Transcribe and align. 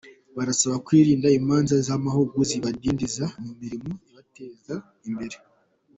Barasabwa 0.35 0.83
kwirinda 0.87 1.27
imanza 1.39 1.75
z’amahugu 1.87 2.37
zibadindiza 2.49 3.25
mu 3.43 3.51
mirimo 3.61 3.89
ibateza 4.09 4.75
imbere 5.09 5.37